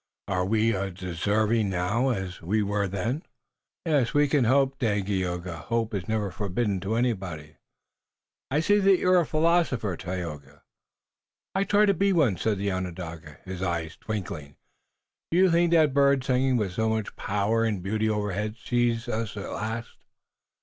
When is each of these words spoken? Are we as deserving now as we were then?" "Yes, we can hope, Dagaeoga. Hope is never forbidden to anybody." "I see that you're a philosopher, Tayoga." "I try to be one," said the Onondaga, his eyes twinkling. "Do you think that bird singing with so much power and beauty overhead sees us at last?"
Are 0.27 0.45
we 0.47 0.73
as 0.75 0.95
deserving 0.95 1.69
now 1.69 2.09
as 2.09 2.41
we 2.41 2.63
were 2.63 2.87
then?" 2.87 3.21
"Yes, 3.85 4.15
we 4.15 4.27
can 4.27 4.45
hope, 4.45 4.79
Dagaeoga. 4.79 5.57
Hope 5.65 5.93
is 5.93 6.07
never 6.07 6.31
forbidden 6.31 6.79
to 6.79 6.95
anybody." 6.95 7.57
"I 8.49 8.61
see 8.61 8.79
that 8.79 8.97
you're 8.97 9.19
a 9.19 9.27
philosopher, 9.27 9.95
Tayoga." 9.95 10.63
"I 11.53 11.65
try 11.65 11.85
to 11.85 11.93
be 11.93 12.13
one," 12.13 12.35
said 12.37 12.57
the 12.57 12.71
Onondaga, 12.71 13.41
his 13.45 13.61
eyes 13.61 13.95
twinkling. 13.95 14.55
"Do 15.29 15.37
you 15.37 15.51
think 15.51 15.69
that 15.71 15.93
bird 15.93 16.23
singing 16.23 16.57
with 16.57 16.71
so 16.71 16.89
much 16.89 17.15
power 17.15 17.63
and 17.63 17.83
beauty 17.83 18.09
overhead 18.09 18.55
sees 18.57 19.07
us 19.07 19.37
at 19.37 19.51
last?" 19.51 19.99